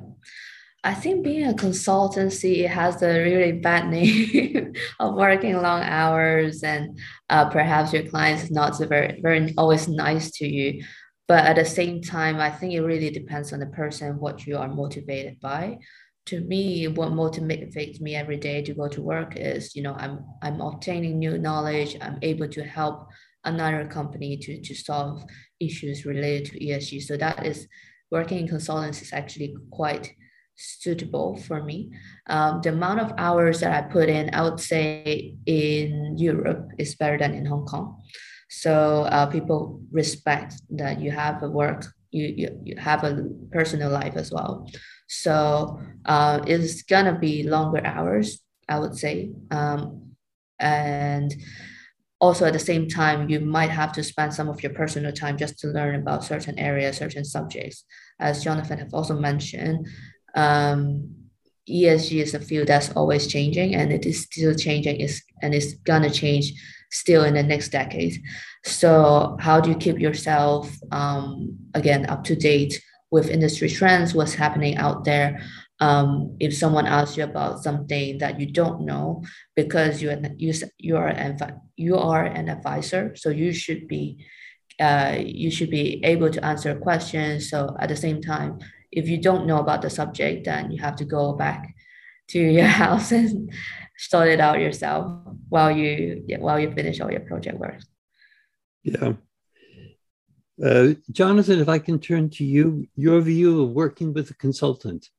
[0.84, 6.97] I think being a consultancy has a really bad name of working long hours and
[7.30, 10.84] uh, perhaps your clients not very very always nice to you.
[11.28, 14.58] But at the same time, I think it really depends on the person what you
[14.58, 15.78] are motivated by.
[16.27, 20.23] To me, what motivates me every day to go to work is, you know, I'm
[20.41, 21.97] I'm obtaining new knowledge.
[22.01, 23.07] I'm able to help
[23.43, 25.23] another company to to solve
[25.60, 27.01] issues related to ESG.
[27.03, 27.67] So that is
[28.12, 30.13] working in consultants is actually quite
[30.55, 31.91] suitable for me.
[32.27, 36.95] Um, the amount of hours that I put in, I would say in Europe is
[36.95, 38.01] better than in Hong Kong.
[38.49, 43.89] So uh, people respect that you have a work, you, you, you have a personal
[43.89, 44.69] life as well.
[45.12, 49.34] So uh, it's gonna be longer hours, I would say.
[49.52, 50.13] Um,
[50.58, 51.36] and
[52.21, 55.38] also at the same time, you might have to spend some of your personal time
[55.38, 57.84] just to learn about certain areas, certain subjects.
[58.21, 59.86] As Jonathan have also mentioned,
[60.34, 61.13] um,
[61.69, 65.74] ESG is a field that's always changing and it is still changing is and it's
[65.74, 66.54] gonna change
[66.89, 68.17] still in the next decade.
[68.63, 74.34] So how do you keep yourself um, again up to date with industry trends, what's
[74.34, 75.41] happening out there?
[75.80, 79.24] Um, if someone asks you about something that you don't know,
[79.56, 81.38] because you you you are an
[81.76, 84.26] you are an advisor, so you should be
[84.80, 87.50] uh, you should be able to answer questions.
[87.50, 88.60] So at the same time,
[88.91, 91.76] if you don't know about the subject, then you have to go back
[92.30, 93.52] to your house and
[93.97, 95.12] sort it out yourself
[95.50, 97.82] while you while you finish all your project work.
[98.84, 99.13] Yeah.
[100.63, 105.10] Uh, Jonathan, if I can turn to you, your view of working with a consultant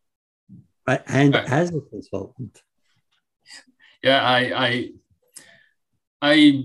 [0.87, 2.63] uh, and as a consultant.
[4.03, 4.89] Yeah, I, I,
[6.23, 6.65] I,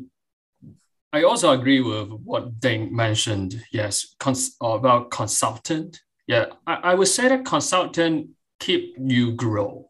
[1.13, 3.63] I also agree with what Ding mentioned.
[3.71, 6.01] Yes, cons- about consultant.
[6.27, 9.89] Yeah, I, I would say that consultant keep you grow.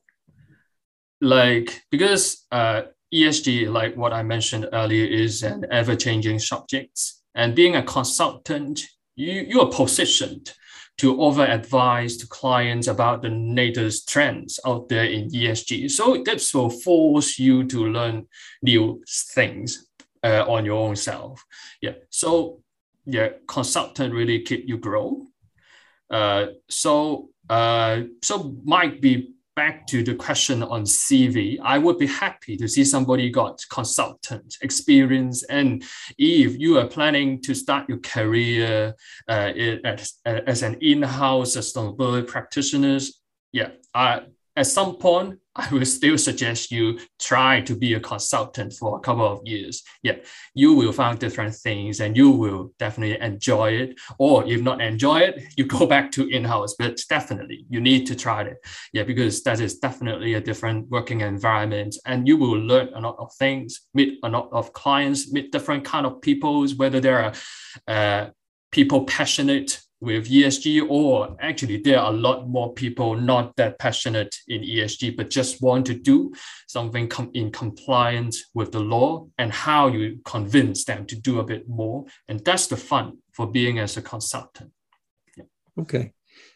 [1.19, 7.01] Like because uh, ESG, like what I mentioned earlier, is an ever-changing subject.
[7.37, 8.81] And being a consultant,
[9.15, 10.53] you, you are positioned
[10.97, 15.91] to over advise to clients about the latest trends out there in ESG.
[15.91, 18.27] So this will force you to learn
[18.63, 19.87] new things
[20.23, 21.45] uh, on your own self.
[21.81, 21.93] Yeah.
[22.09, 22.63] So
[23.05, 25.27] yeah, consultant really keep you grow.
[26.09, 31.59] Uh, so uh, so might be back to the question on CV.
[31.63, 35.83] I would be happy to see somebody got consultant experience, and
[36.19, 38.93] if you are planning to start your career
[39.27, 39.51] uh,
[39.83, 42.99] as, as an in-house sustainability practitioner,
[43.51, 48.97] yeah, at some point, I will still suggest you try to be a consultant for
[48.97, 49.83] a couple of years.
[50.03, 50.17] Yeah,
[50.53, 53.99] you will find different things and you will definitely enjoy it.
[54.19, 56.75] Or if not enjoy it, you go back to in-house.
[56.77, 58.57] But definitely you need to try it.
[58.93, 61.97] Yeah, because that is definitely a different working environment.
[62.05, 65.83] And you will learn a lot of things, meet a lot of clients, meet different
[65.83, 67.33] kind of peoples, whether there are
[67.87, 68.29] uh,
[68.71, 74.35] people passionate with ESG, or actually there are a lot more people not that passionate
[74.47, 76.31] in ESG, but just want to do
[76.67, 81.43] something com- in compliance with the law and how you convince them to do a
[81.43, 82.05] bit more.
[82.27, 84.71] And that's the fun for being as a consultant.
[85.35, 85.45] Yeah.
[85.79, 86.13] Okay.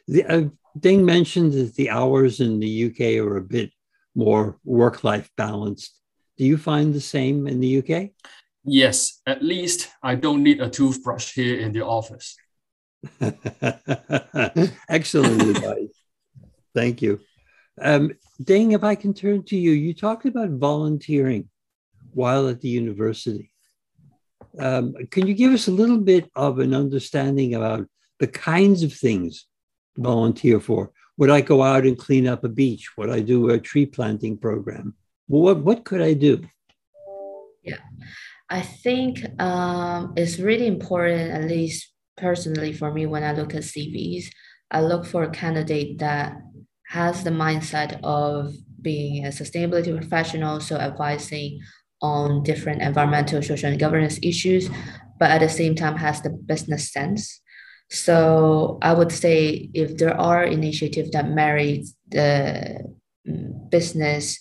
[0.07, 0.43] The, uh,
[0.79, 3.71] Ding mentioned that the hours in the UK are a bit
[4.15, 5.99] more work-life balanced.
[6.37, 8.11] Do you find the same in the UK?
[8.63, 12.35] Yes, at least I don't need a toothbrush here in the office.
[14.89, 16.01] Excellent advice.
[16.73, 17.19] Thank you.
[17.79, 18.11] Um,
[18.43, 21.49] Ding, if I can turn to you, you talked about volunteering
[22.13, 23.51] while at the university.
[24.59, 27.87] Um, can you give us a little bit of an understanding about
[28.19, 29.47] the kinds of things
[29.97, 30.91] volunteer for?
[31.17, 32.97] Would I go out and clean up a beach?
[32.97, 34.95] Would I do a tree planting program?
[35.27, 36.41] What, what could I do?
[37.63, 37.77] Yeah,
[38.49, 43.63] I think um, it's really important, at least personally for me, when I look at
[43.63, 44.25] CVs,
[44.69, 46.37] I look for a candidate that
[46.87, 51.61] has the mindset of being a sustainability professional, so advising
[52.01, 54.69] on different environmental, social, and governance issues,
[55.19, 57.41] but at the same time has the business sense.
[57.89, 62.95] So I would say if there are initiatives that marry the
[63.69, 64.39] business,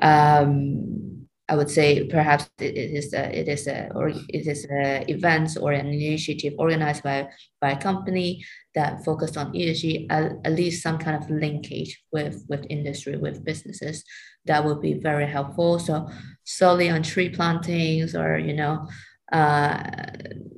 [0.00, 1.15] um,
[1.48, 5.56] I would say perhaps it is a, it is a or it is a events
[5.56, 7.28] or an initiative organized by
[7.60, 8.44] by a company
[8.74, 13.44] that focused on ESG at, at least some kind of linkage with with industry with
[13.44, 14.04] businesses
[14.46, 15.78] that would be very helpful.
[15.78, 16.08] So
[16.44, 18.88] solely on tree plantings or you know
[19.32, 19.82] uh,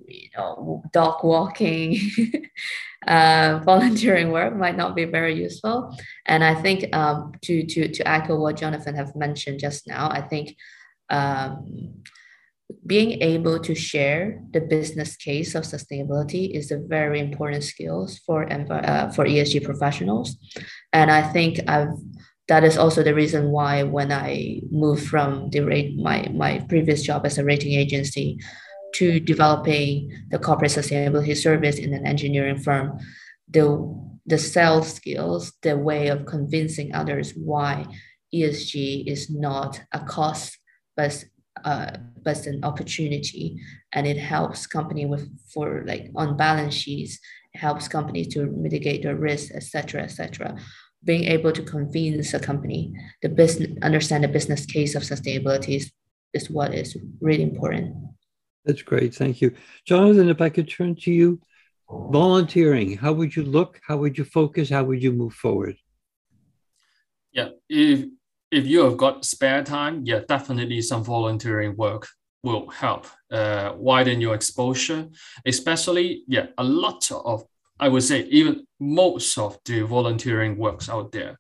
[0.07, 1.99] you know dog walking.
[3.07, 8.09] uh, volunteering work might not be very useful, and I think um, to to to
[8.09, 10.57] echo what Jonathan have mentioned just now, I think
[11.11, 12.03] um,
[12.87, 18.51] being able to share the business case of sustainability is a very important skills for
[18.51, 20.37] uh, for ESG professionals,
[20.93, 21.95] and I think I've
[22.49, 27.03] that is also the reason why when I moved from the rate my my previous
[27.03, 28.39] job as a rating agency
[28.95, 32.99] to developing the corporate sustainability service in an engineering firm,
[33.49, 33.65] the
[34.27, 37.87] the sales skills, the way of convincing others why
[38.35, 40.58] ESG is not a cost
[40.99, 41.25] but
[41.65, 41.93] uh,
[42.25, 43.61] but an opportunity.
[43.93, 47.19] And it helps company with for like on balance sheets
[47.55, 50.57] helps companies to mitigate their risk etc etc
[51.05, 52.93] being able to convince a company
[53.23, 55.91] the business understand the business case of sustainability is,
[56.35, 57.97] is what is really important.
[58.65, 59.15] That's great.
[59.15, 59.55] Thank you.
[59.87, 61.41] Jonathan if i could turn to you.
[61.91, 62.99] Volunteering.
[62.99, 63.81] How would you look?
[63.87, 64.69] How would you focus?
[64.69, 65.77] How would you move forward?
[67.33, 67.49] Yeah.
[67.69, 68.07] If
[68.51, 72.09] if you have got spare time, yeah, definitely some volunteering work
[72.43, 75.09] will help uh, widen your exposure.
[75.45, 77.45] Especially, yeah, a lot of
[77.81, 81.39] I would say even most of the volunteering works out there,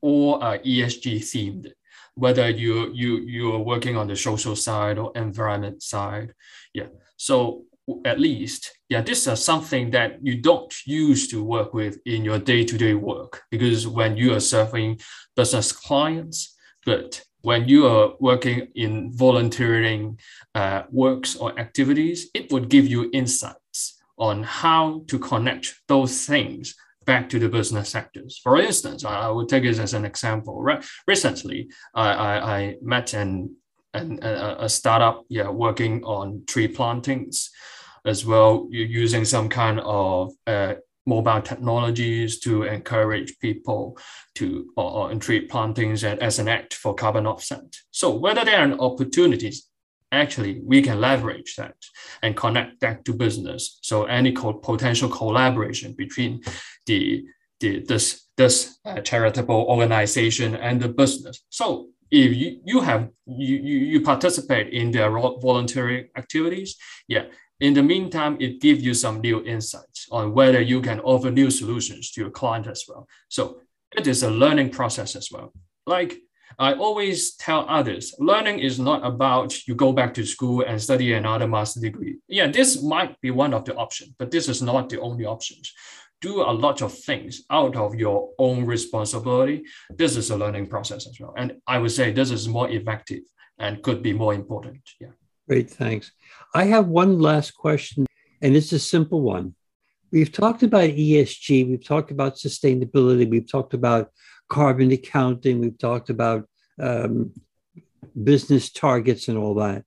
[0.00, 1.72] all are ESG themed.
[2.14, 6.32] Whether you you you are working on the social side or environment side,
[6.72, 6.88] yeah.
[7.18, 7.64] So
[8.04, 12.38] at least, yeah, this is something that you don't use to work with in your
[12.38, 15.00] day-to-day work because when you are serving
[15.36, 20.18] business clients, but when you are working in volunteering
[20.54, 26.74] uh, works or activities, it would give you insights on how to connect those things
[27.04, 28.40] back to the business sectors.
[28.42, 30.60] For instance, I, will take it as an example.
[30.60, 33.54] Right, recently, I, I, I met an,
[33.94, 37.50] an a, a startup, yeah, working on tree plantings
[38.06, 40.74] as well, you're using some kind of uh,
[41.06, 43.98] mobile technologies to encourage people
[44.34, 47.64] to or, or treat plantings as an act for carbon offset.
[47.90, 49.68] So whether there are opportunities,
[50.12, 51.76] actually we can leverage that
[52.22, 53.78] and connect that to business.
[53.82, 56.42] So any co- potential collaboration between
[56.86, 57.24] the,
[57.60, 61.42] the this this uh, charitable organization and the business.
[61.48, 66.76] So if you, you have you, you, you participate in their voluntary activities,
[67.08, 67.24] yeah,
[67.60, 71.50] in the meantime, it gives you some new insights on whether you can offer new
[71.50, 73.08] solutions to your client as well.
[73.28, 73.60] So
[73.96, 75.52] it is a learning process as well.
[75.86, 76.18] Like
[76.58, 81.12] I always tell others, learning is not about you go back to school and study
[81.14, 82.18] another master degree.
[82.28, 85.72] Yeah, this might be one of the options, but this is not the only options.
[86.20, 89.64] Do a lot of things out of your own responsibility.
[89.90, 91.34] This is a learning process as well.
[91.36, 93.22] And I would say this is more effective
[93.58, 94.80] and could be more important.
[95.00, 95.08] Yeah.
[95.48, 96.10] Great, thanks.
[96.54, 98.06] I have one last question,
[98.42, 99.54] and it's a simple one.
[100.10, 104.10] We've talked about ESG, we've talked about sustainability, we've talked about
[104.48, 106.48] carbon accounting, we've talked about
[106.80, 107.32] um,
[108.22, 109.84] business targets and all that.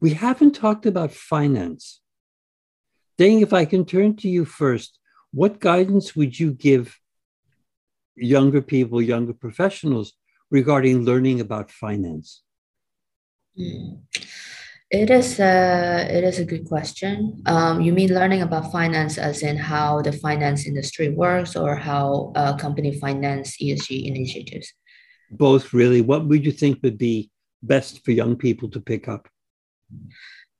[0.00, 2.00] We haven't talked about finance.
[3.18, 4.98] Ding, if I can turn to you first,
[5.32, 6.98] what guidance would you give
[8.14, 10.14] younger people, younger professionals
[10.50, 12.42] regarding learning about finance?
[13.58, 14.00] Mm.
[14.90, 17.42] It is a it is a good question.
[17.46, 22.32] Um, you mean learning about finance as in how the finance industry works, or how
[22.36, 24.72] a company finance ESG initiatives?
[25.30, 26.02] Both, really.
[26.02, 27.30] What would you think would be
[27.62, 29.28] best for young people to pick up?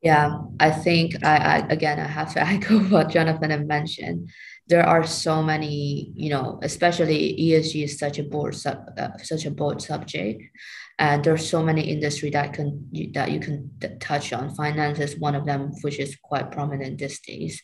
[0.02, 4.30] Yeah, I think I, I again I have to echo what Jonathan had mentioned.
[4.68, 9.46] There are so many, you know, especially ESG is such a broad sub, uh, such
[9.46, 10.42] a broad subject,
[10.98, 13.70] and there's so many industry that can that you can
[14.00, 14.54] touch on.
[14.54, 17.62] Finance is one of them, which is quite prominent these days.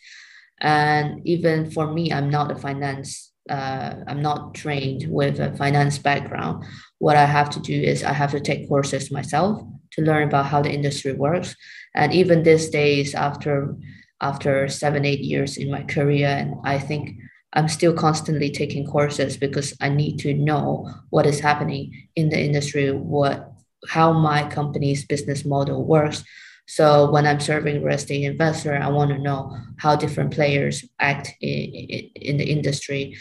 [0.60, 3.32] And even for me, I'm not a finance.
[3.48, 6.64] Uh, I'm not trained with a finance background.
[6.98, 9.62] What I have to do is I have to take courses myself
[9.92, 11.56] to learn about how the industry works.
[11.94, 13.74] And even these days, after
[14.20, 17.18] after seven eight years in my career, and I think
[17.54, 22.40] I'm still constantly taking courses because I need to know what is happening in the
[22.40, 23.52] industry, what
[23.88, 26.24] how my company's business model works.
[26.66, 31.32] So when I'm serving real estate investor, I want to know how different players act
[31.40, 33.16] in, in, in the industry.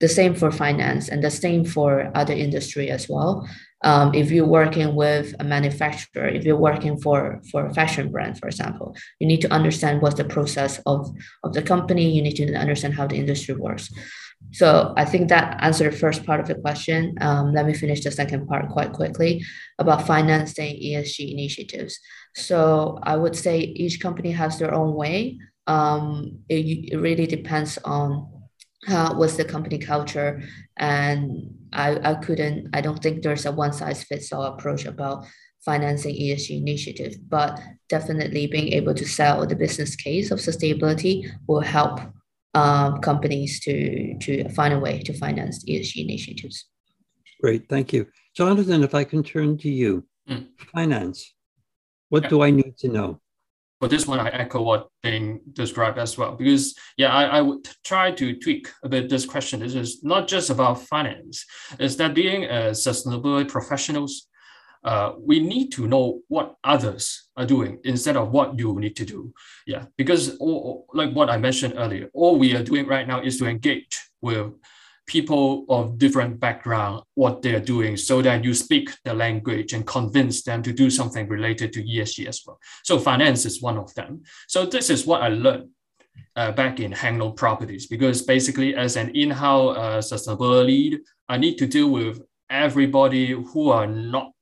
[0.00, 3.48] The same for finance and the same for other industry as well.
[3.84, 8.38] Um, if you're working with a manufacturer, if you're working for, for a fashion brand,
[8.38, 11.08] for example, you need to understand what's the process of,
[11.44, 12.10] of the company.
[12.10, 13.90] You need to understand how the industry works.
[14.52, 17.16] So I think that answered the first part of the question.
[17.20, 19.44] Um, let me finish the second part quite quickly
[19.78, 21.98] about financing ESG initiatives.
[22.34, 25.38] So I would say each company has their own way.
[25.66, 28.37] Um, it, it really depends on
[28.88, 30.42] uh, what's the company culture?
[30.76, 35.26] And I, I couldn't i don't think there's a one size fits all approach about
[35.64, 41.60] financing esg initiative but definitely being able to sell the business case of sustainability will
[41.60, 42.00] help
[42.54, 46.66] um, companies to to find a way to finance esg initiatives.
[47.40, 48.06] Great thank you.
[48.34, 50.04] Jonathan if i can turn to you.
[50.28, 50.48] Mm.
[50.74, 51.34] finance.
[52.10, 52.28] What yeah.
[52.30, 53.20] do i need to know
[53.78, 57.68] for this one, I echo what Ding described as well, because yeah, I, I would
[57.84, 59.60] try to tweak a bit this question.
[59.60, 61.44] This is not just about finance.
[61.78, 64.26] Is that being a sustainability professionals,
[64.84, 69.04] uh, we need to know what others are doing instead of what you need to
[69.04, 69.32] do.
[69.66, 73.38] Yeah, because all, like what I mentioned earlier, all we are doing right now is
[73.38, 74.52] to engage with
[75.08, 80.42] people of different background what they're doing so that you speak the language and convince
[80.42, 82.60] them to do something related to ESG as well.
[82.84, 84.22] So finance is one of them.
[84.46, 85.70] So this is what I learned
[86.36, 91.38] uh, back in Hang Lung Properties because basically as an in-house uh, sustainability lead, I
[91.38, 94.32] need to deal with everybody who are not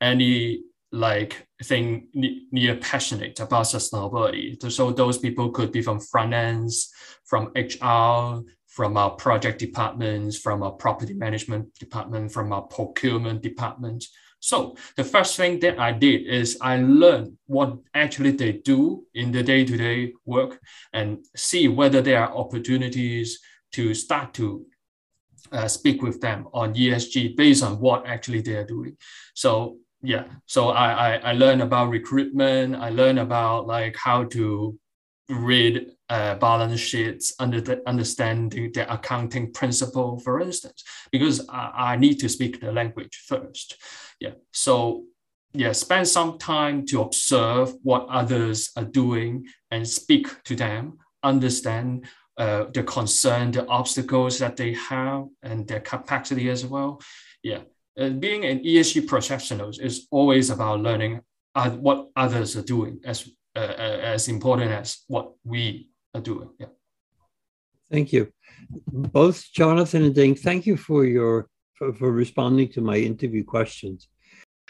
[0.00, 2.08] any like thing
[2.52, 4.70] near passionate about sustainability.
[4.70, 6.92] So those people could be from finance,
[7.24, 8.42] from HR,
[8.76, 14.04] from our project departments, from our property management department, from our procurement department.
[14.40, 19.32] So the first thing that I did is I learned what actually they do in
[19.32, 20.60] the day-to-day work
[20.92, 23.40] and see whether there are opportunities
[23.72, 24.66] to start to
[25.52, 28.94] uh, speak with them on ESG based on what actually they are doing.
[29.32, 32.76] So yeah, so I, I, I learned about recruitment.
[32.76, 34.78] I learned about like how to
[35.30, 41.96] read uh, balance sheets, under the, understanding the accounting principle, for instance, because I, I
[41.96, 43.76] need to speak the language first.
[44.20, 44.34] Yeah.
[44.52, 45.04] So
[45.52, 52.06] yeah, spend some time to observe what others are doing and speak to them, understand
[52.36, 57.00] uh, the concern, the obstacles that they have, and their capacity as well.
[57.42, 57.60] Yeah,
[57.98, 61.20] uh, being an ESG professional is always about learning
[61.54, 65.88] uh, what others are doing as uh, uh, as important as what we
[66.20, 66.50] doing.
[66.58, 66.66] Yeah.
[67.90, 68.32] Thank you,
[68.88, 70.34] both Jonathan and Ding.
[70.34, 74.08] Thank you for your for, for responding to my interview questions.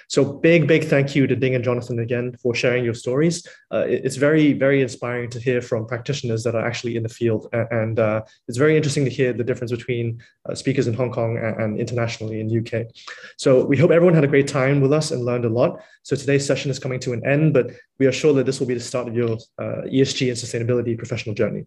[0.08, 3.46] So big, big thank you to Ding and Jonathan again for sharing your stories.
[3.72, 7.48] Uh, it's very, very inspiring to hear from practitioners that are actually in the field.
[7.52, 11.36] And uh, it's very interesting to hear the difference between uh, speakers in Hong Kong
[11.36, 12.86] and, internationally in UK.
[13.36, 15.80] So we hope everyone had a great time with us and learned a lot.
[16.04, 18.66] So today's session is coming to an end, but we are sure that this will
[18.66, 21.66] be the start of your uh, ESG and sustainability professional journey.